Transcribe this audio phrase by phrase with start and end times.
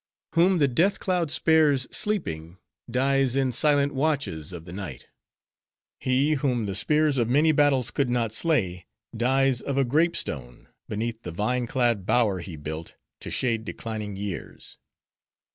[0.33, 2.57] Whom the Death cloud spares, sleeping,
[2.89, 5.05] dies in silent watches of the night.
[5.99, 10.69] He whom the spears of many battles could not slay, dies of a grape stone,
[10.89, 14.79] beneath the vine clad bower he built, to shade declining years.